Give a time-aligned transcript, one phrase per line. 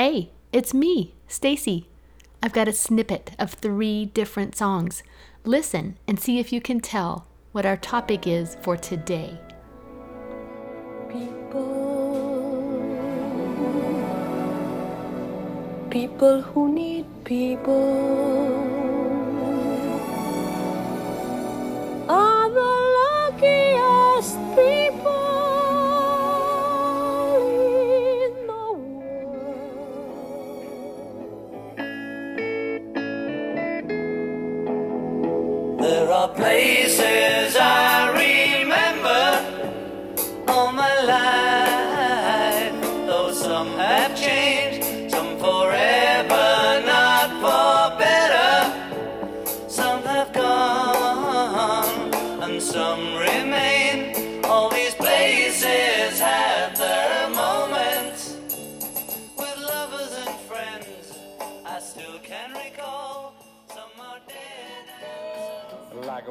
[0.00, 1.88] Hey, it's me, Stacy.
[2.40, 5.02] I've got a snippet of three different songs.
[5.42, 9.40] Listen and see if you can tell what our topic is for today.
[11.08, 11.50] People,
[15.90, 18.77] people who need people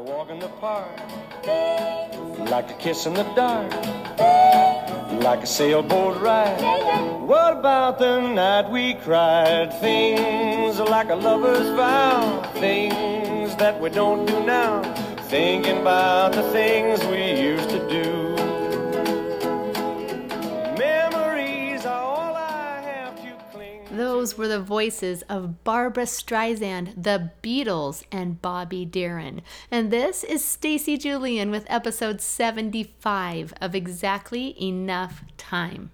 [0.07, 0.87] walk in the park,
[2.49, 3.69] like a kiss in the dark,
[5.21, 6.61] like a sailboat ride.
[7.27, 9.73] What about the night we cried?
[9.81, 14.81] Things like a lover's vow, things that we don't do now.
[15.27, 17.76] Thinking about the things we used to
[24.27, 29.41] Those were the voices of Barbra Streisand, the Beatles, and Bobby Darin.
[29.71, 35.91] And this is Stacy Julian with episode 75 of Exactly Enough Time.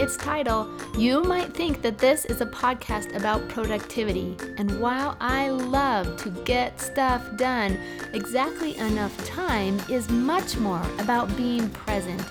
[0.00, 4.34] Its title, you might think that this is a podcast about productivity.
[4.56, 7.78] And while I love to get stuff done,
[8.14, 12.24] exactly enough time is much more about being present.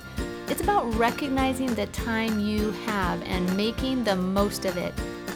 [0.47, 4.93] It's about recognizing the time you have and making the most of it.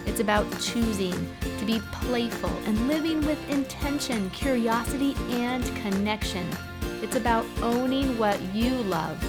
[0.07, 1.13] It's about choosing
[1.59, 6.47] to be playful and living with intention, curiosity, and connection.
[7.03, 9.23] It's about owning what you love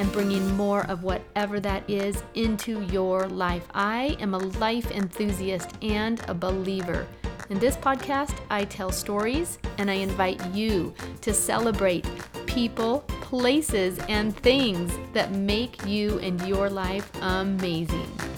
[0.00, 3.66] and bringing more of whatever that is into your life.
[3.74, 7.06] I am a life enthusiast and a believer.
[7.50, 12.06] In this podcast, I tell stories and I invite you to celebrate
[12.46, 18.29] people, places, and things that make you and your life amazing.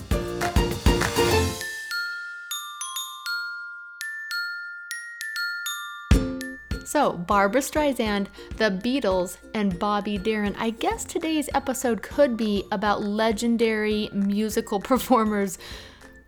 [6.92, 8.26] So, Barbra Streisand,
[8.58, 10.54] the Beatles, and Bobby Darin.
[10.58, 15.56] I guess today's episode could be about legendary musical performers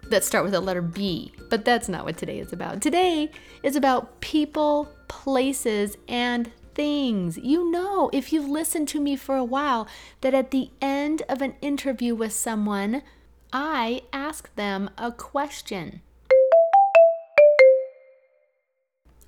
[0.05, 2.81] that start with the letter B, but that's not what today is about.
[2.81, 3.31] Today
[3.63, 7.37] is about people, places, and things.
[7.37, 9.87] You know, if you've listened to me for a while,
[10.23, 13.03] that at the end of an interview with someone,
[13.53, 16.01] I ask them a question.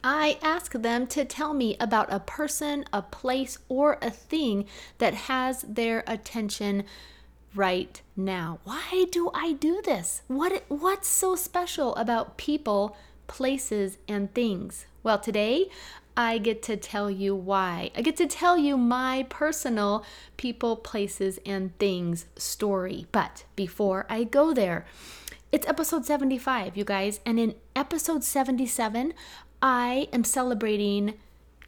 [0.08, 4.66] I ask them to tell me about a person, a place, or a thing
[4.98, 6.84] that has their attention
[7.56, 8.60] right now.
[8.62, 10.22] Why do I do this?
[10.28, 12.96] What what's so special about people,
[13.26, 14.86] places, and things?
[15.02, 15.70] Well, today
[16.16, 17.90] I get to tell you why.
[17.96, 20.04] I get to tell you my personal
[20.36, 23.08] people, places, and things story.
[23.10, 24.86] But before I go there,
[25.52, 29.14] it's episode 75, you guys, and in episode 77,
[29.68, 31.14] I am celebrating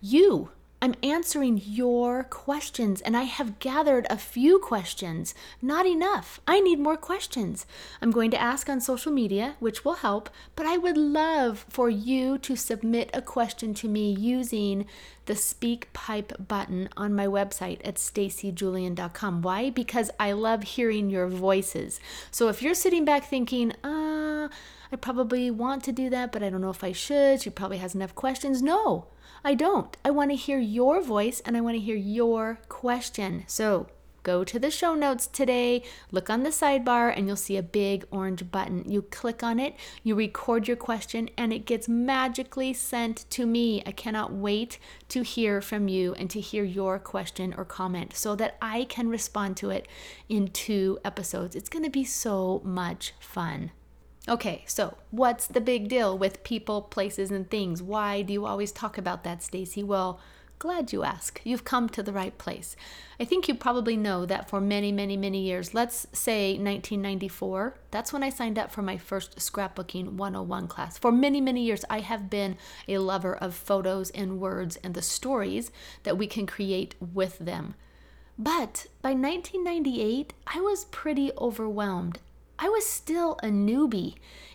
[0.01, 0.51] you.
[0.81, 5.35] I'm answering your questions, and I have gathered a few questions.
[5.61, 6.41] Not enough.
[6.47, 7.67] I need more questions.
[8.01, 11.91] I'm going to ask on social media, which will help, but I would love for
[11.91, 14.87] you to submit a question to me using
[15.27, 19.43] the SpeakPipe button on my website at stacyjulian.com.
[19.43, 19.71] Why?
[19.71, 21.99] Because I love hearing your voices.
[22.31, 24.51] So if you're sitting back thinking, uh,
[24.91, 27.43] I probably want to do that, but I don't know if I should.
[27.43, 28.63] She probably has enough questions.
[28.63, 29.07] No,
[29.45, 29.97] I don't.
[30.05, 33.45] I want to hear your voice and I want to hear your question.
[33.47, 33.89] So
[34.23, 38.05] go to the show notes today, look on the sidebar, and you'll see a big
[38.11, 38.91] orange button.
[38.91, 43.83] You click on it, you record your question, and it gets magically sent to me.
[43.87, 44.79] I cannot wait
[45.11, 49.09] to hear from you and to hear your question or comment so that I can
[49.09, 49.89] respond to it
[50.29, 51.57] in two episodes.
[51.57, 53.71] It's going to be so much fun.
[54.29, 57.83] Okay, so what's the big deal with people, places, and things?
[57.83, 59.83] Why do you always talk about that, Stacy?
[59.83, 60.21] Well,
[60.59, 61.41] glad you ask.
[61.45, 62.77] You've come to the right place.
[63.19, 68.13] I think you probably know that for many, many, many years, let's say 1994, that's
[68.13, 70.99] when I signed up for my first scrapbooking 101 class.
[70.99, 75.01] For many, many years, I have been a lover of photos and words and the
[75.01, 75.71] stories
[76.03, 77.77] that we can create with them.
[78.39, 82.19] But by 1998, I was pretty overwhelmed.
[82.59, 84.15] I was still a newbie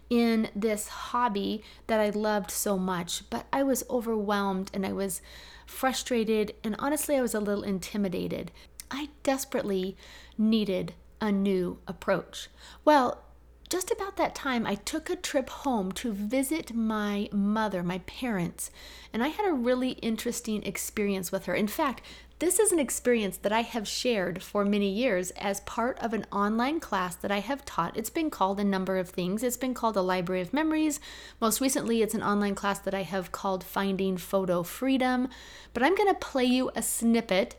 [0.09, 5.21] in this hobby that I loved so much, but I was overwhelmed and I was
[5.65, 8.51] frustrated, and honestly, I was a little intimidated.
[8.91, 9.97] I desperately
[10.37, 12.49] needed a new approach.
[12.83, 13.23] Well,
[13.69, 18.69] just about that time, I took a trip home to visit my mother, my parents,
[19.11, 21.55] and I had a really interesting experience with her.
[21.55, 22.03] In fact,
[22.39, 26.25] this is an experience that I have shared for many years as part of an
[26.31, 27.95] online class that I have taught.
[27.95, 29.43] It's been called a number of things.
[29.43, 30.99] It's been called a Library of Memories.
[31.39, 35.29] Most recently, it's an online class that I have called Finding Photo Freedom.
[35.73, 37.55] But I'm going to play you a snippet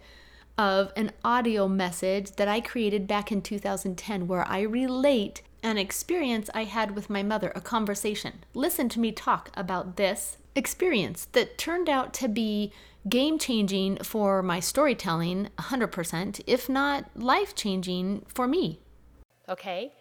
[0.59, 6.51] of an audio message that I created back in 2010 where I relate an experience
[6.53, 8.45] I had with my mother, a conversation.
[8.53, 12.73] Listen to me talk about this experience that turned out to be
[13.09, 18.81] game changing for my storytelling, 100%, if not life changing for me.
[19.49, 19.93] Okay.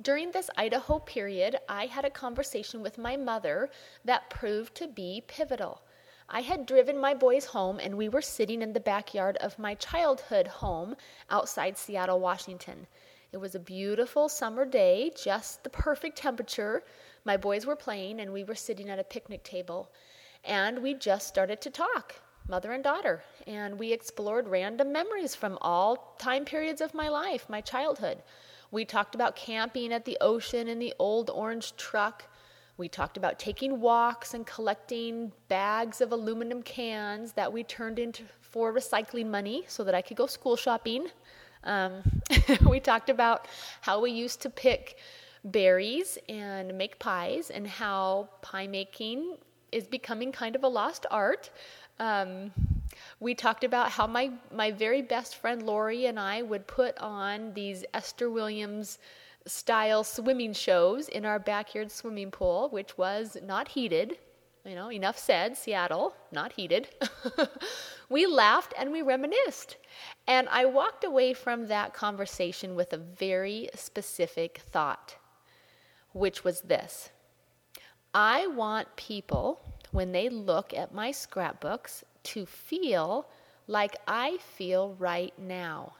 [0.00, 3.70] During this Idaho period, I had a conversation with my mother
[4.04, 5.82] that proved to be pivotal.
[6.28, 9.74] I had driven my boys home and we were sitting in the backyard of my
[9.74, 10.96] childhood home
[11.28, 12.86] outside Seattle, Washington.
[13.30, 16.82] It was a beautiful summer day, just the perfect temperature.
[17.24, 19.90] My boys were playing and we were sitting at a picnic table
[20.44, 22.14] and we just started to talk,
[22.48, 27.46] mother and daughter, and we explored random memories from all time periods of my life,
[27.48, 28.22] my childhood.
[28.70, 32.24] We talked about camping at the ocean in the old orange truck.
[32.76, 38.24] We talked about taking walks and collecting bags of aluminum cans that we turned into
[38.40, 41.06] for recycling money so that I could go school shopping.
[41.62, 42.02] Um,
[42.68, 43.46] we talked about
[43.80, 44.96] how we used to pick
[45.44, 49.36] berries and make pies and how pie making
[49.74, 51.50] is becoming kind of a lost art.
[51.98, 52.52] Um,
[53.20, 57.52] we talked about how my, my very best friend Lori and I would put on
[57.54, 58.98] these Esther Williams
[59.46, 64.18] style swimming shows in our backyard swimming pool, which was not heated.
[64.64, 66.88] You know, enough said, Seattle, not heated.
[68.08, 69.76] we laughed and we reminisced.
[70.26, 75.16] And I walked away from that conversation with a very specific thought,
[76.12, 77.10] which was this
[78.14, 83.28] I want people when they look at my scrapbooks to feel
[83.66, 85.94] like I feel right now.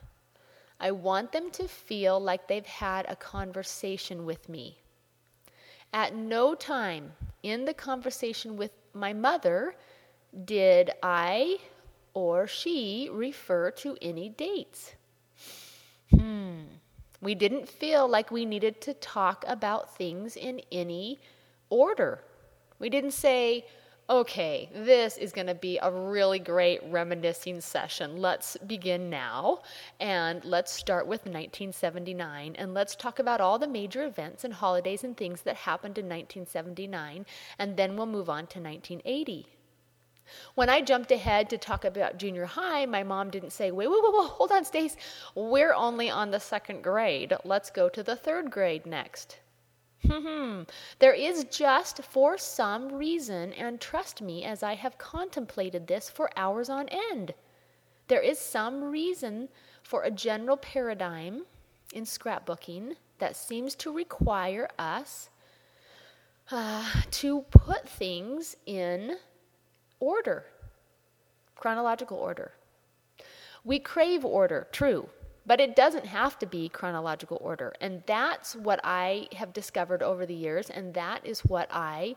[0.78, 4.78] I want them to feel like they've had a conversation with me.
[5.92, 7.12] At no time
[7.42, 9.74] in the conversation with my mother
[10.44, 11.58] did I
[12.14, 14.94] or she refer to any dates.
[16.10, 16.62] Hmm.
[17.20, 21.18] We didn't feel like we needed to talk about things in any
[21.74, 22.22] order.
[22.78, 23.66] We didn't say,
[24.08, 28.16] okay, this is going to be a really great reminiscing session.
[28.16, 29.62] Let's begin now
[29.98, 35.04] and let's start with 1979 and let's talk about all the major events and holidays
[35.04, 37.26] and things that happened in 1979
[37.58, 39.48] and then we'll move on to 1980.
[40.54, 44.00] When I jumped ahead to talk about junior high, my mom didn't say, wait, wait,
[44.02, 44.96] wait, wait hold on, Stace.
[45.34, 47.34] We're only on the second grade.
[47.44, 49.38] Let's go to the third grade next.
[50.06, 50.62] Hmm.
[50.98, 56.30] there is just for some reason, and trust me as I have contemplated this for
[56.36, 57.34] hours on end,
[58.08, 59.48] there is some reason
[59.82, 61.46] for a general paradigm
[61.92, 65.30] in scrapbooking that seems to require us
[66.50, 69.16] uh, to put things in
[70.00, 70.44] order,
[71.56, 72.52] chronological order.
[73.64, 75.08] We crave order, true.
[75.46, 77.74] But it doesn't have to be chronological order.
[77.80, 82.16] And that's what I have discovered over the years, and that is what I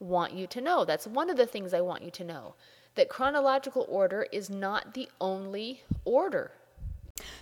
[0.00, 0.84] want you to know.
[0.84, 2.54] That's one of the things I want you to know
[2.94, 6.50] that chronological order is not the only order.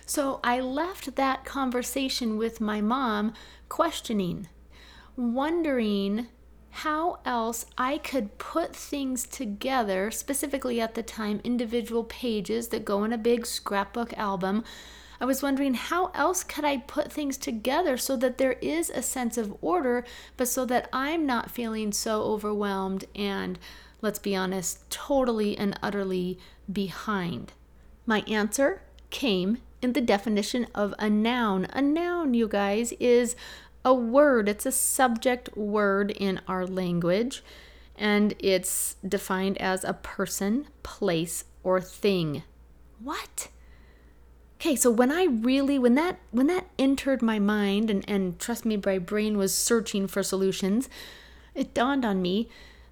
[0.05, 3.33] So I left that conversation with my mom
[3.69, 4.47] questioning,
[5.15, 6.27] wondering
[6.69, 13.03] how else I could put things together, specifically at the time, individual pages that go
[13.03, 14.63] in a big scrapbook album
[15.19, 19.01] I was wondering how else could I put things together so that there is a
[19.01, 20.05] sense of order,
[20.37, 23.57] but so that I'm not feeling so overwhelmed and,
[24.01, 26.37] let's be honest, totally and utterly
[26.71, 27.53] behind.
[28.05, 31.65] My answer came in the definition of a noun.
[31.73, 33.35] A noun, you guys, is
[33.83, 37.43] a word, it's a subject word in our language.
[37.97, 42.43] and it's defined as a person, place, or thing.
[43.03, 43.49] What?
[44.59, 48.65] Okay, so when I really when that when that entered my mind and, and trust
[48.65, 50.89] me, my brain was searching for solutions,
[51.53, 52.49] it dawned on me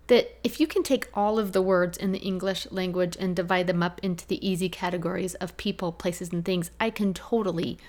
[0.07, 3.65] that if you can take all of the words in the English language and divide
[3.65, 7.79] them up into the easy categories of people, places, and things, I can totally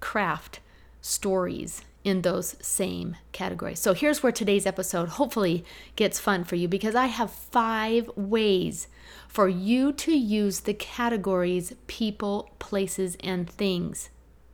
[0.00, 0.58] craft
[1.00, 3.78] stories in those same categories.
[3.78, 5.64] So here's where today's episode hopefully
[5.96, 8.88] gets fun for you because I have five ways
[9.28, 14.10] for you to use the categories people, places, and things.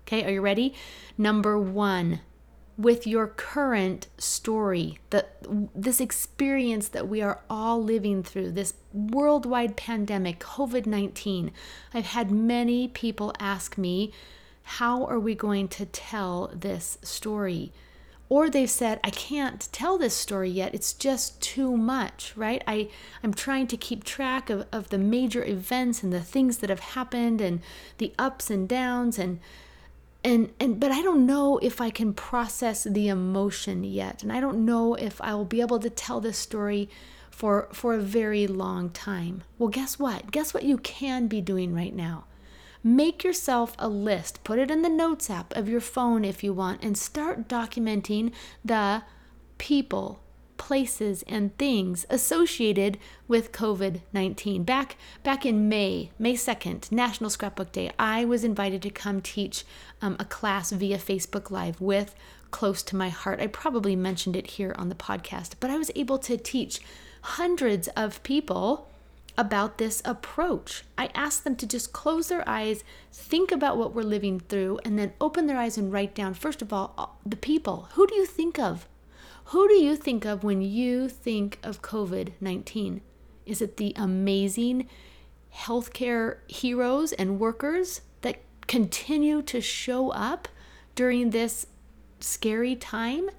[0.06, 0.74] Okay, are you ready?
[1.16, 2.20] Number one,
[2.78, 5.38] with your current story, that
[5.74, 11.52] this experience that we are all living through, this worldwide pandemic, COVID 19,
[11.94, 14.12] I've had many people ask me,
[14.68, 17.72] how are we going to tell this story?
[18.28, 20.74] Or they've said, I can't tell this story yet.
[20.74, 22.64] It's just too much, right?
[22.66, 22.88] I,
[23.22, 26.80] I'm trying to keep track of, of the major events and the things that have
[26.80, 27.60] happened and
[27.98, 29.38] the ups and downs and
[30.24, 34.24] and and but I don't know if I can process the emotion yet.
[34.24, 36.88] And I don't know if I will be able to tell this story
[37.30, 39.44] for for a very long time.
[39.56, 40.32] Well, guess what?
[40.32, 42.24] Guess what you can be doing right now?
[42.86, 46.52] Make yourself a list, put it in the notes app of your phone if you
[46.52, 48.30] want, and start documenting
[48.64, 49.02] the
[49.58, 50.20] people,
[50.56, 54.62] places, and things associated with COVID 19.
[54.62, 59.64] Back, back in May, May 2nd, National Scrapbook Day, I was invited to come teach
[60.00, 62.14] um, a class via Facebook Live with
[62.52, 63.40] Close to My Heart.
[63.40, 66.78] I probably mentioned it here on the podcast, but I was able to teach
[67.22, 68.88] hundreds of people
[69.38, 70.84] about this approach.
[70.96, 74.98] I ask them to just close their eyes, think about what we're living through, and
[74.98, 77.88] then open their eyes and write down, first of all, the people.
[77.92, 78.88] Who do you think of?
[79.50, 83.00] Who do you think of when you think of COVID 19?
[83.44, 84.88] Is it the amazing
[85.54, 90.48] healthcare heroes and workers that continue to show up
[90.96, 91.66] during this
[92.18, 93.30] scary time?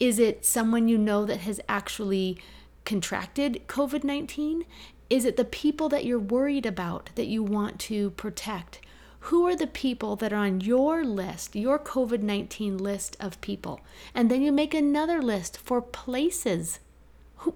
[0.00, 2.38] Is it someone you know that has actually
[2.84, 4.64] contracted COVID 19?
[5.12, 8.80] Is it the people that you're worried about that you want to protect?
[9.28, 13.82] Who are the people that are on your list, your COVID 19 list of people?
[14.14, 16.78] And then you make another list for places.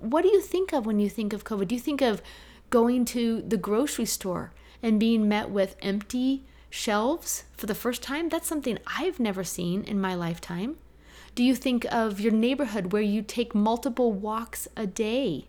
[0.00, 1.68] What do you think of when you think of COVID?
[1.68, 2.20] Do you think of
[2.68, 8.28] going to the grocery store and being met with empty shelves for the first time?
[8.28, 10.76] That's something I've never seen in my lifetime.
[11.34, 15.46] Do you think of your neighborhood where you take multiple walks a day?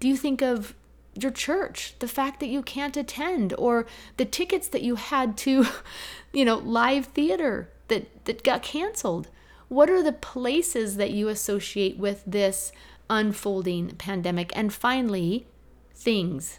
[0.00, 0.74] Do you think of
[1.14, 5.66] your church, the fact that you can't attend, or the tickets that you had to,
[6.32, 9.28] you know, live theater that, that got canceled.
[9.68, 12.72] What are the places that you associate with this
[13.08, 14.52] unfolding pandemic?
[14.54, 15.46] And finally,
[15.94, 16.58] things.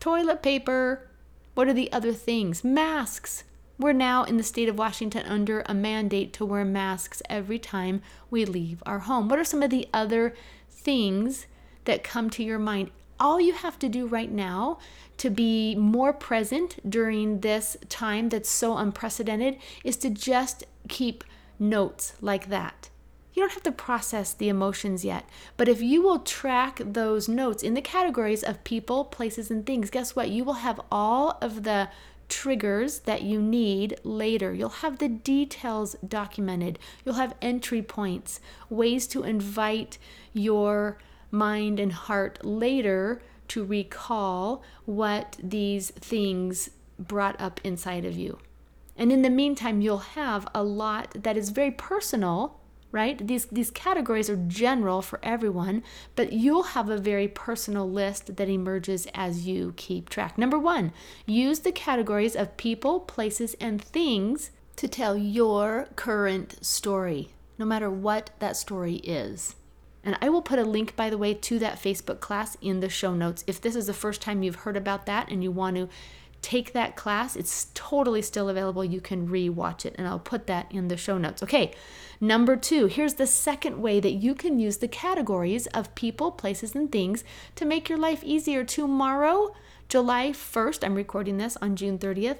[0.00, 1.08] Toilet paper.
[1.54, 2.64] What are the other things?
[2.64, 3.44] Masks.
[3.78, 8.02] We're now in the state of Washington under a mandate to wear masks every time
[8.30, 9.28] we leave our home.
[9.28, 10.34] What are some of the other
[10.70, 11.46] things
[11.84, 12.90] that come to your mind?
[13.18, 14.78] All you have to do right now
[15.18, 21.24] to be more present during this time that's so unprecedented is to just keep
[21.58, 22.90] notes like that.
[23.32, 27.64] You don't have to process the emotions yet, but if you will track those notes
[27.64, 30.30] in the categories of people, places, and things, guess what?
[30.30, 31.88] You will have all of the
[32.28, 34.54] triggers that you need later.
[34.54, 36.78] You'll have the details documented.
[37.04, 38.40] You'll have entry points,
[38.70, 39.98] ways to invite
[40.32, 40.98] your
[41.34, 48.38] mind and heart later to recall what these things brought up inside of you.
[48.96, 52.60] And in the meantime, you'll have a lot that is very personal,
[52.92, 53.26] right?
[53.26, 55.82] These, these categories are general for everyone,
[56.14, 60.38] but you'll have a very personal list that emerges as you keep track.
[60.38, 60.92] Number one,
[61.26, 67.90] use the categories of people, places, and things to tell your current story, no matter
[67.90, 69.56] what that story is.
[70.04, 72.88] And I will put a link, by the way, to that Facebook class in the
[72.88, 73.42] show notes.
[73.46, 75.88] If this is the first time you've heard about that and you want to
[76.42, 78.84] take that class, it's totally still available.
[78.84, 81.42] You can re watch it, and I'll put that in the show notes.
[81.42, 81.72] Okay,
[82.20, 86.74] number two, here's the second way that you can use the categories of people, places,
[86.74, 87.24] and things
[87.56, 88.62] to make your life easier.
[88.62, 89.54] Tomorrow,
[89.88, 92.38] July 1st, I'm recording this on June 30th.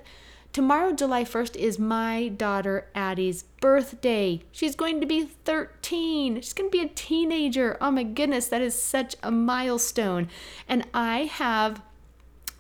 [0.55, 4.41] Tomorrow, July 1st, is my daughter Addie's birthday.
[4.53, 6.37] She's going to be 13.
[6.43, 7.77] She's going to be a teenager.
[7.81, 10.29] Oh my goodness, that is such a milestone.
[10.69, 11.83] And I have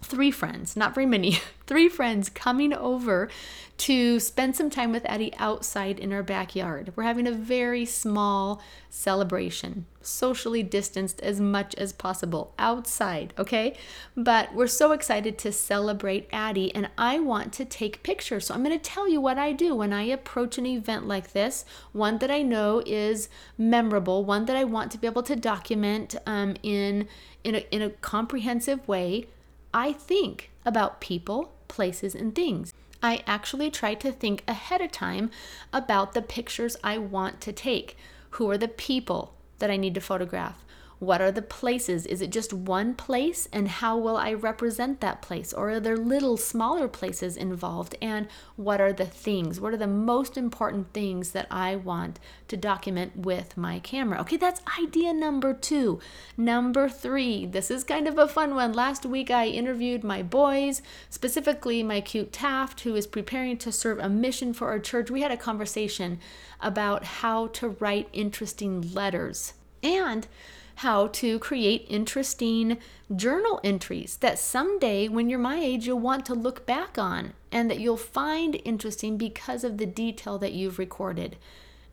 [0.04, 3.28] three friends, not very many, three friends coming over
[3.76, 6.92] to spend some time with Addie outside in our backyard.
[6.94, 13.76] We're having a very small celebration, socially distanced as much as possible outside, okay?
[14.16, 18.46] But we're so excited to celebrate Addie, and I want to take pictures.
[18.46, 21.32] So I'm going to tell you what I do when I approach an event like
[21.32, 25.34] this, one that I know is memorable, one that I want to be able to
[25.34, 27.08] document um, in,
[27.42, 29.26] in, a, in a comprehensive way.
[29.74, 32.72] I think about people, places, and things.
[33.02, 35.32] I actually try to think ahead of time
[35.72, 37.96] about the pictures I want to take.
[38.30, 40.64] Who are the people that I need to photograph?
[40.98, 42.06] What are the places?
[42.06, 43.48] Is it just one place?
[43.52, 45.52] And how will I represent that place?
[45.52, 47.96] Or are there little smaller places involved?
[48.00, 49.60] And what are the things?
[49.60, 54.20] What are the most important things that I want to document with my camera?
[54.20, 56.00] Okay, that's idea number two.
[56.36, 58.72] Number three, this is kind of a fun one.
[58.72, 63.98] Last week I interviewed my boys, specifically my cute Taft, who is preparing to serve
[63.98, 65.10] a mission for our church.
[65.10, 66.18] We had a conversation
[66.60, 69.54] about how to write interesting letters.
[69.82, 70.26] And
[70.76, 72.78] how to create interesting
[73.14, 77.70] journal entries that someday, when you're my age, you'll want to look back on and
[77.70, 81.36] that you'll find interesting because of the detail that you've recorded.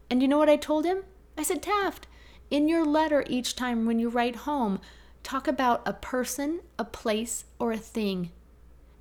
[0.10, 1.04] And you know what I told him?
[1.38, 2.08] I said, Taft,
[2.50, 4.80] in your letter each time when you write home,
[5.24, 8.32] talk about a person, a place, or a thing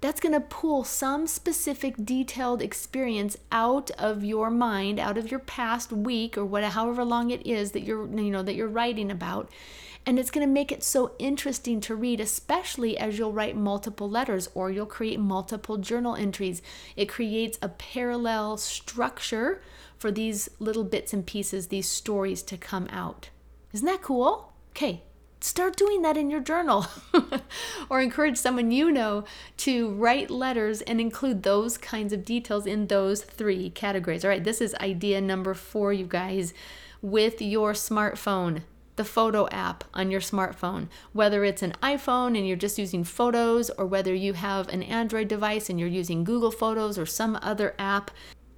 [0.00, 5.40] that's going to pull some specific detailed experience out of your mind out of your
[5.40, 9.11] past week or whatever however long it is that you're you know that you're writing
[9.11, 9.50] about.
[10.07, 14.09] And it's going to make it so interesting to read especially as you'll write multiple
[14.09, 16.62] letters or you'll create multiple journal entries.
[16.97, 19.61] It creates a parallel structure
[19.99, 23.28] for these little bits and pieces these stories to come out.
[23.73, 24.54] Isn't that cool?
[24.71, 25.02] Okay
[25.40, 26.87] start doing that in your journal
[27.90, 29.25] or encourage someone you know
[29.56, 34.25] to write letters and include those kinds of details in those three categories.
[34.25, 36.52] All right, this is idea number four, you guys,
[37.02, 38.62] with your smartphone.
[38.97, 43.70] The photo app on your smartphone, whether it's an iPhone and you're just using photos,
[43.70, 47.75] or whether you have an Android device and you're using Google Photos or some other
[47.78, 48.11] app,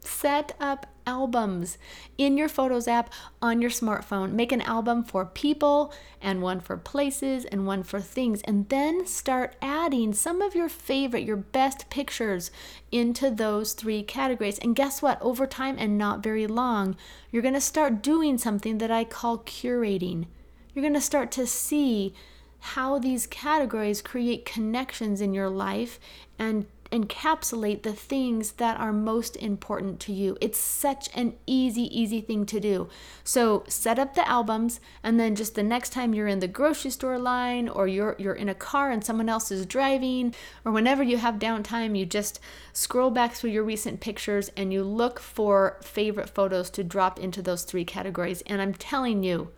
[0.04, 1.78] set up albums
[2.16, 4.32] in your Photos app on your smartphone.
[4.32, 8.42] Make an album for people and one for places and one for things.
[8.42, 12.50] And then start adding some of your favorite, your best pictures
[12.90, 14.58] into those three categories.
[14.58, 15.20] And guess what?
[15.20, 16.96] Over time and not very long,
[17.30, 20.26] you're going to start doing something that I call curating.
[20.74, 22.14] You're going to start to see
[22.60, 25.98] how these categories create connections in your life
[26.38, 30.36] and encapsulate the things that are most important to you.
[30.40, 32.88] It's such an easy, easy thing to do.
[33.24, 36.90] So set up the albums, and then just the next time you're in the grocery
[36.90, 41.02] store line, or you're you're in a car and someone else is driving, or whenever
[41.02, 42.38] you have downtime, you just
[42.72, 47.40] scroll back through your recent pictures and you look for favorite photos to drop into
[47.40, 48.42] those three categories.
[48.46, 49.50] And I'm telling you,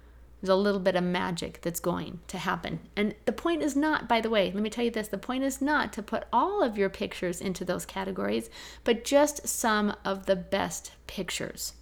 [0.44, 2.78] there's a little bit of magic that's going to happen.
[2.94, 5.42] And the point is not, by the way, let me tell you this the point
[5.42, 8.50] is not to put all of your pictures into those categories,
[8.84, 11.72] but just some of the best pictures.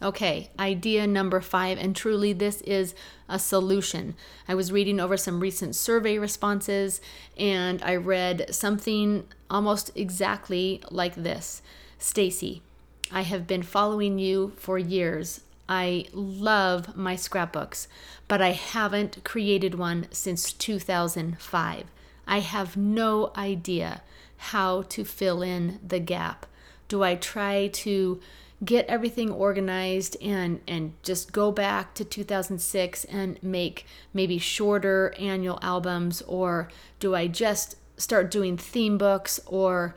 [0.00, 2.94] Okay, idea number five, and truly this is
[3.28, 4.14] a solution.
[4.46, 7.00] I was reading over some recent survey responses
[7.36, 11.60] and I read something almost exactly like this
[11.98, 12.62] Stacy,
[13.10, 15.40] I have been following you for years.
[15.68, 17.88] I love my scrapbooks,
[18.28, 21.84] but I haven't created one since 2005.
[22.26, 24.02] I have no idea
[24.36, 26.46] how to fill in the gap.
[26.88, 28.20] Do I try to
[28.64, 35.58] get everything organized and and just go back to 2006 and make maybe shorter annual
[35.60, 36.68] albums or
[37.00, 39.94] do I just start doing theme books or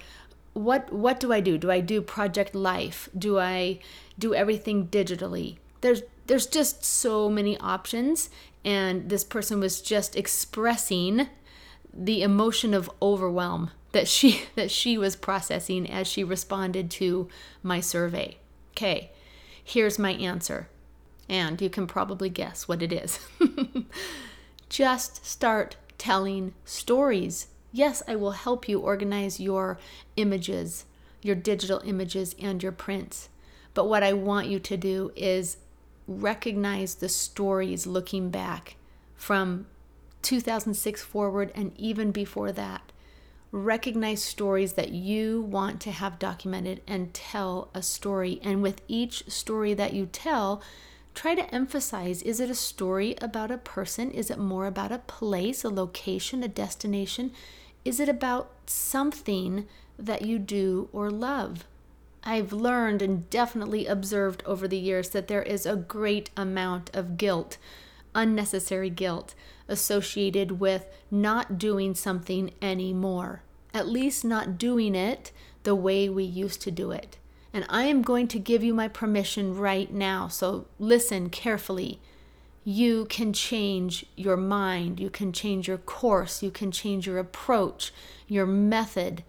[0.53, 1.58] what what do I do?
[1.58, 3.10] Do I do project life?
[3.17, 3.80] Do I
[4.17, 5.58] do everything digitally?
[5.82, 8.30] There's there's just so many options
[8.65, 11.27] and this person was just expressing
[11.93, 17.27] the emotion of overwhelm that she that she was processing as she responded to
[17.63, 18.38] my survey.
[18.71, 19.12] Okay.
[19.63, 20.69] Here's my answer.
[21.30, 23.19] And you can probably guess what it is.
[24.69, 29.77] just start telling stories Yes, I will help you organize your
[30.15, 30.86] images,
[31.21, 33.30] your digital images, and your prints.
[33.78, 35.58] But what I want you to do is
[36.08, 38.76] recognize the stories looking back
[39.13, 39.68] from
[40.24, 42.92] 2006 forward and even before that.
[43.52, 48.40] Recognize stories that you want to have documented and tell a story.
[48.42, 50.63] And with each story that you tell,
[51.13, 54.10] try to emphasize is it a story about a person?
[54.10, 57.32] Is it more about a place, a location, a destination?
[57.88, 59.66] is it about something
[59.98, 61.66] that you do or love?
[62.28, 67.16] I've learned and definitely observed over the years that there is a great amount of
[67.16, 67.58] guilt,
[68.13, 69.34] unnecessary guilt,
[69.70, 75.32] associated with not doing something anymore, at least not doing it
[75.63, 77.18] the way we used to do it.
[77.54, 82.02] And I am going to give you my permission right now, so listen carefully.
[82.66, 87.94] You can change your mind, you can change your course, you can change your approach,
[88.28, 89.24] your method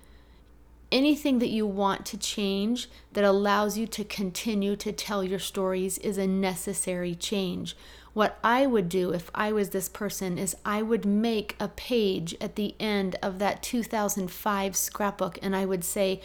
[0.90, 5.98] anything that you want to change that allows you to continue to tell your stories
[5.98, 7.76] is a necessary change.
[8.14, 12.34] What I would do if I was this person is I would make a page
[12.40, 16.20] at the end of that 2005 scrapbook and I would say,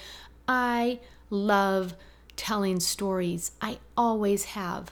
[0.47, 0.99] I
[1.29, 1.95] love
[2.35, 3.51] telling stories.
[3.61, 4.91] I always have.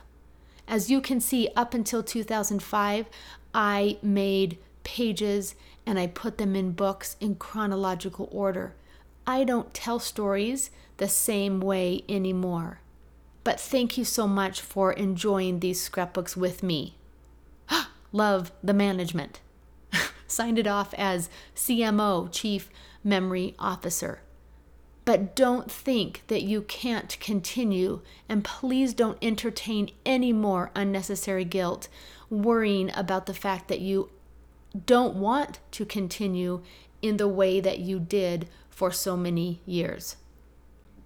[0.67, 3.07] As you can see, up until 2005,
[3.53, 5.55] I made pages
[5.85, 8.73] and I put them in books in chronological order.
[9.31, 12.81] I don't tell stories the same way anymore.
[13.45, 16.97] But thank you so much for enjoying these scrapbooks with me.
[18.11, 19.39] Love the management.
[20.27, 22.69] Signed it off as CMO, Chief
[23.05, 24.19] Memory Officer.
[25.05, 31.87] But don't think that you can't continue, and please don't entertain any more unnecessary guilt,
[32.29, 34.09] worrying about the fact that you
[34.85, 36.63] don't want to continue
[37.01, 38.49] in the way that you did
[38.81, 40.15] for so many years.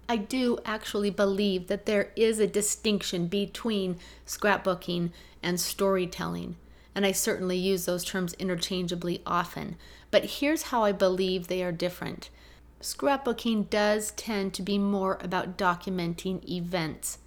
[0.08, 5.10] I do actually believe that there is a distinction between scrapbooking
[5.42, 6.56] and storytelling,
[6.94, 9.76] and I certainly use those terms interchangeably often.
[10.10, 12.30] But here's how I believe they are different.
[12.80, 17.18] Scrapbooking does tend to be more about documenting events,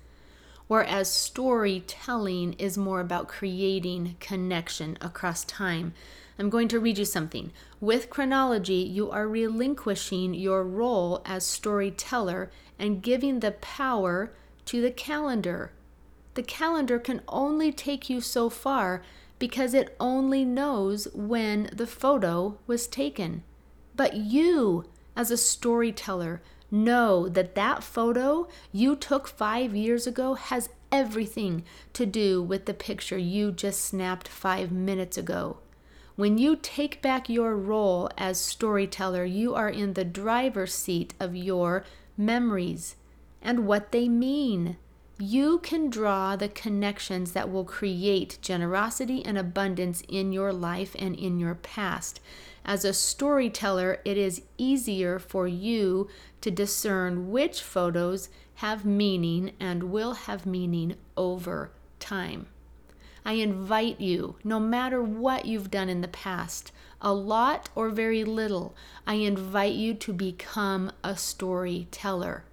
[0.65, 5.93] whereas storytelling is more about creating connection across time
[6.39, 7.51] I'm going to read you something.
[7.81, 12.49] With chronology, you are relinquishing your role as storyteller
[12.79, 14.31] and giving the power
[14.67, 15.73] to the calendar.
[16.35, 19.01] The calendar can only take you so far
[19.37, 23.43] because it only knows when the photo was taken.
[23.97, 24.85] But you,
[25.17, 32.05] as a storyteller, know that that photo you took five years ago has everything to
[32.05, 35.57] do with the picture you just snapped five minutes ago.
[36.19, 41.33] When you take back your role as storyteller, you are in the driver's seat of
[41.33, 41.85] your
[42.17, 42.97] memories
[43.41, 44.75] and what they mean.
[45.17, 51.15] You can draw the connections that will create generosity and abundance in your life and
[51.15, 52.19] in your past.
[52.65, 56.09] As a storyteller, it is easier for you
[56.41, 62.47] to discern which photos have meaning and will have meaning over time.
[63.25, 68.23] I invite you, no matter what you've done in the past, a lot or very
[68.23, 72.45] little, I invite you to become a storyteller.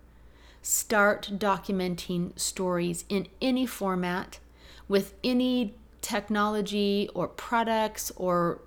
[0.63, 4.41] Start documenting stories in any format
[4.89, 8.61] with any technology or products or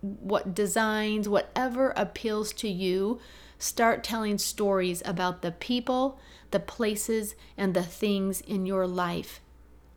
[0.00, 3.20] what designs, whatever appeals to you.
[3.58, 6.18] Start telling stories about the people,
[6.50, 9.40] the places, and the things in your life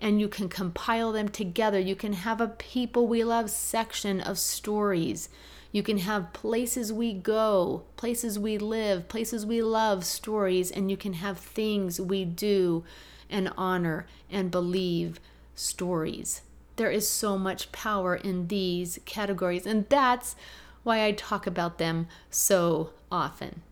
[0.06, 1.80] and you can compile them together.
[1.80, 5.30] You can have a People We Love section of stories.
[5.72, 10.96] You can have places we go, places we live, places we love stories, and you
[10.96, 12.84] can have things we do
[13.32, 15.20] and honor and believe
[15.56, 16.44] stories.
[16.76, 20.36] There is so much power in these categories, and that's
[20.84, 23.64] why I talk about them so often.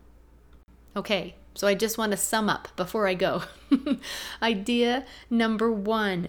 [0.96, 3.42] Okay, so I just want to sum up before I go.
[4.42, 6.28] Idea number one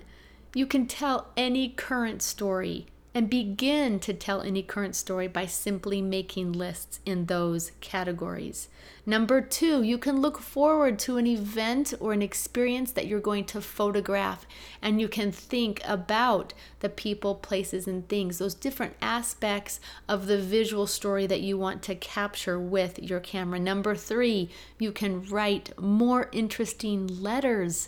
[0.55, 6.01] you can tell any current story and begin to tell any current story by simply
[6.01, 8.67] making lists in those categories.
[9.05, 13.45] Number two, you can look forward to an event or an experience that you're going
[13.45, 14.45] to photograph,
[14.81, 20.37] and you can think about the people, places, and things, those different aspects of the
[20.37, 23.59] visual story that you want to capture with your camera.
[23.59, 27.87] Number three, you can write more interesting letters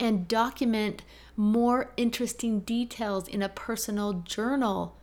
[0.00, 1.02] and document
[1.36, 4.96] more interesting details in a personal journal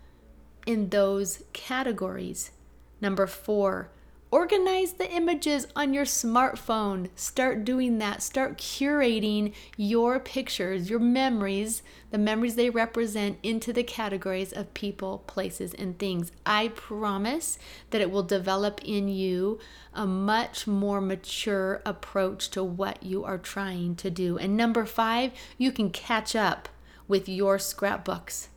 [0.65, 2.51] in those categories.
[2.99, 3.89] Number four,
[4.33, 7.07] organize the images on your smartphone.
[7.15, 8.23] Start doing that.
[8.23, 15.19] Start curating your pictures, your memories, the memories they represent into the categories of people,
[15.27, 16.31] places, and things.
[16.47, 17.59] I promise
[17.91, 19.59] that it will develop in you
[19.93, 24.39] a much more mature approach to what you are trying to do.
[24.39, 26.69] And number five, you can catch up
[27.07, 28.49] with your scrapbooks.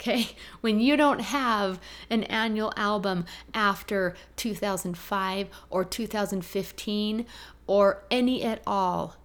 [0.00, 0.28] Okay,
[0.62, 7.26] when you don't have an annual album after 2005 or 2015
[7.66, 9.16] or any at all,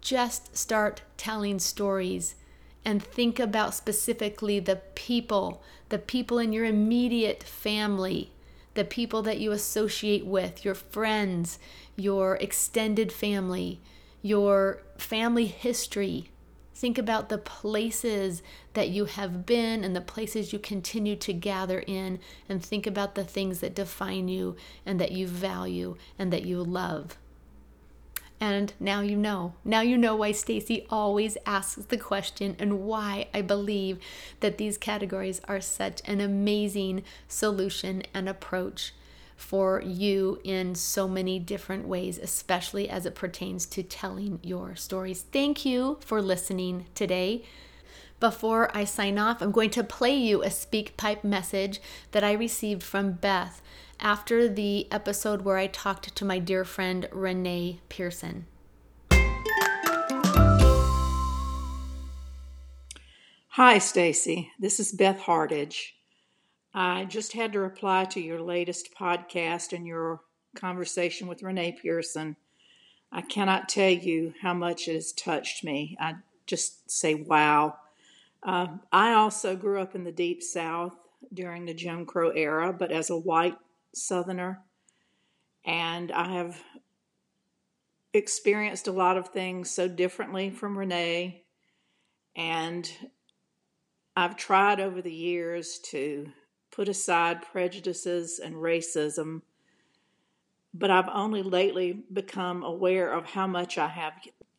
[0.00, 2.34] just start telling stories
[2.84, 8.30] and think about specifically the people, the people in your immediate family,
[8.74, 11.58] the people that you associate with, your friends,
[11.96, 13.80] your extended family,
[14.20, 16.28] your family history.
[16.74, 21.78] Think about the places that you have been and the places you continue to gather
[21.78, 26.44] in, and think about the things that define you and that you value and that
[26.44, 27.16] you love.
[28.40, 29.54] And now you know.
[29.64, 33.98] Now you know why Stacy always asks the question and why I believe
[34.40, 38.92] that these categories are such an amazing solution and approach
[39.44, 45.20] for you in so many different ways, especially as it pertains to telling your stories.
[45.20, 47.44] Thank you for listening today.
[48.20, 51.80] Before I sign off, I'm going to play you a SpeakPipe message
[52.12, 53.60] that I received from Beth
[54.00, 58.46] after the episode where I talked to my dear friend Renee Pearson.
[63.50, 64.50] Hi, Stacy.
[64.58, 65.93] This is Beth Hardage.
[66.74, 70.22] I just had to reply to your latest podcast and your
[70.56, 72.36] conversation with Renee Pearson.
[73.12, 75.96] I cannot tell you how much it has touched me.
[76.00, 77.76] I just say, wow.
[78.42, 80.96] Uh, I also grew up in the Deep South
[81.32, 83.56] during the Jim Crow era, but as a white
[83.94, 84.60] Southerner.
[85.64, 86.60] And I have
[88.12, 91.44] experienced a lot of things so differently from Renee.
[92.34, 92.90] And
[94.16, 96.32] I've tried over the years to
[96.74, 99.42] put aside prejudices and racism,
[100.72, 104.14] but I've only lately become aware of how much I have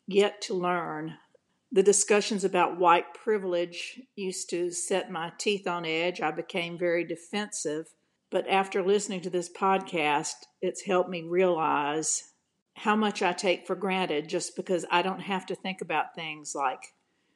[0.07, 1.17] yet to learn.
[1.71, 6.21] The discussions about white privilege used to set my teeth on edge.
[6.21, 7.87] I became very defensive.
[8.31, 12.31] But after listening to this podcast, it's helped me realize
[12.75, 16.55] how much I take for granted just because I don't have to think about things
[16.55, 16.93] like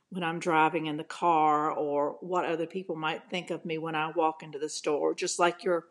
[0.09, 3.95] when I'm driving in the car or what other people might think of me when
[3.95, 5.85] I walk into the store, just like your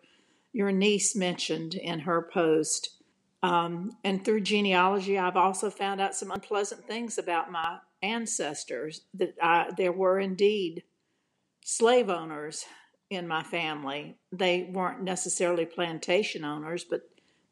[0.53, 2.91] your niece mentioned in her post.
[3.43, 9.03] Um, and through genealogy, I've also found out some unpleasant things about my ancestors.
[9.15, 10.83] That I, there were indeed
[11.65, 12.65] slave owners
[13.11, 14.17] in my family.
[14.33, 17.03] They weren't necessarily plantation owners, but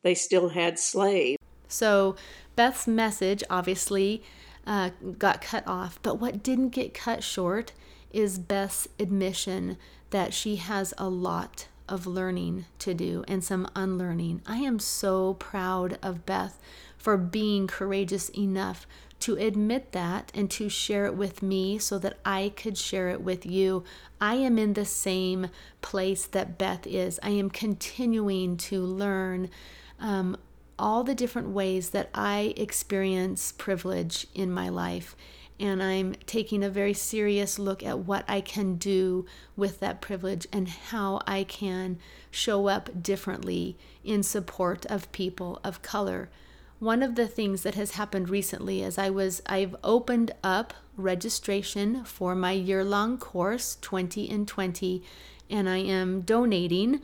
[0.03, 1.39] they still had slaves.
[1.69, 2.17] So
[2.57, 4.23] Beth's message obviously
[4.67, 5.99] uh, got cut off.
[6.03, 7.73] But what didn't get cut short
[8.13, 9.77] is Beth's admission
[10.11, 14.43] that she has a lot of learning to do and some unlearning.
[14.47, 16.61] I am so proud of Beth
[16.97, 18.87] for being courageous enough
[19.21, 23.23] to admit that and to share it with me so that I could share it
[23.23, 23.85] with you.
[24.21, 25.49] I am in the same
[25.81, 27.19] place that Beth is.
[27.23, 29.51] I am continuing to learn
[29.99, 30.37] um,
[30.79, 35.17] all the different ways that I experience privilege in my life.
[35.59, 39.25] And I'm taking a very serious look at what I can do
[39.57, 41.99] with that privilege and how I can
[42.31, 46.29] show up differently in support of people of color.
[46.79, 52.05] One of the things that has happened recently is I was I've opened up registration
[52.05, 55.03] for my year-long course 20 in 20
[55.49, 57.01] and I am donating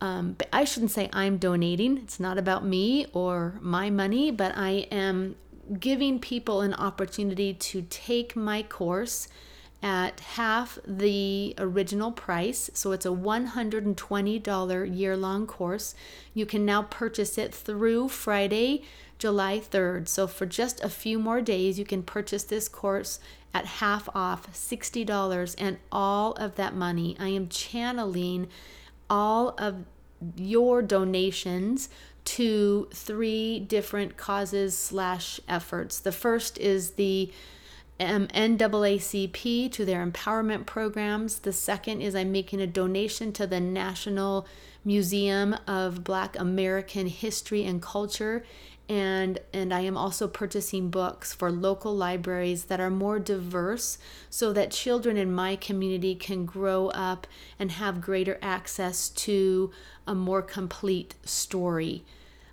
[0.00, 1.98] um, but I shouldn't say I'm donating.
[1.98, 5.36] It's not about me or my money, but I am
[5.78, 9.28] giving people an opportunity to take my course
[9.82, 12.70] at half the original price.
[12.74, 15.94] So it's a $120 year long course.
[16.34, 18.82] You can now purchase it through Friday,
[19.18, 20.08] July 3rd.
[20.08, 23.20] So for just a few more days, you can purchase this course
[23.54, 25.54] at half off, $60.
[25.58, 28.48] And all of that money I am channeling
[29.10, 29.84] all of
[30.36, 31.88] your donations
[32.24, 35.98] to three different causes slash efforts.
[35.98, 37.32] The first is the
[38.00, 41.40] um, NAACP to their empowerment programs.
[41.40, 44.46] The second is I'm making a donation to the National
[44.84, 48.44] Museum of Black American History and Culture
[48.88, 53.98] and and I am also purchasing books for local libraries that are more diverse
[54.30, 57.26] so that children in my community can grow up
[57.58, 59.70] and have greater access to
[60.06, 62.04] a more complete story.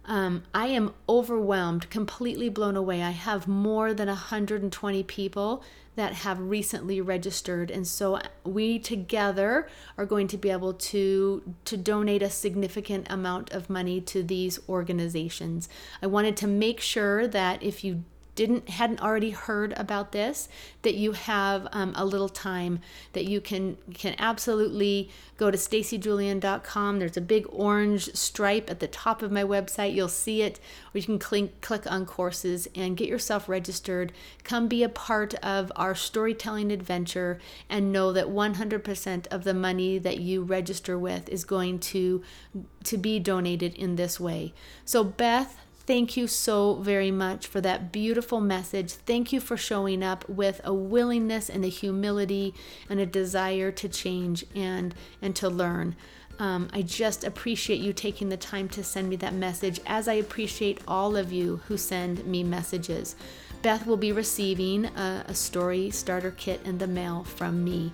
[0.08, 3.02] Um, I am overwhelmed, completely blown away.
[3.02, 5.64] I have more than 120 people
[5.96, 11.78] that have recently registered and so we together are going to be able to to
[11.78, 15.70] donate a significant amount of money to these organizations.
[16.02, 18.04] I wanted to make sure that if you
[18.36, 20.48] didn't hadn't already heard about this
[20.82, 22.80] that you have um, a little time
[23.14, 28.88] that you can can absolutely go to stacyjulian.com there's a big orange stripe at the
[28.88, 29.94] top of my website.
[29.94, 30.60] You'll see it
[30.94, 34.12] or you can click click on courses and get yourself registered.
[34.44, 39.98] Come be a part of our storytelling adventure and know that 100% of the money
[39.98, 42.24] that you register with is going to
[42.84, 44.54] to be donated in this way.
[44.86, 48.94] So beth Thank you so very much for that beautiful message.
[48.94, 52.56] Thank you for showing up with a willingness and a humility
[52.90, 55.96] and a desire to change and and to learn.
[56.40, 60.14] Um, I just appreciate you taking the time to send me that message, as I
[60.14, 63.16] appreciate all of you who send me messages.
[63.62, 67.94] Beth will be receiving a, a story starter kit in the mail from me.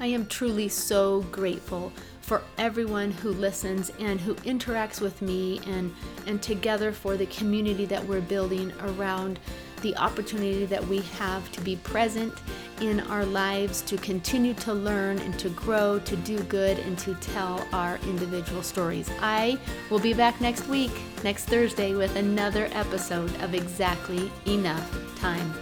[0.00, 1.92] I am truly so grateful
[2.32, 5.94] for everyone who listens and who interacts with me and
[6.26, 9.38] and together for the community that we're building around
[9.82, 12.32] the opportunity that we have to be present
[12.80, 17.14] in our lives to continue to learn and to grow to do good and to
[17.16, 19.10] tell our individual stories.
[19.20, 19.58] I
[19.90, 20.92] will be back next week
[21.22, 25.52] next thursday with another episode of exactly enough time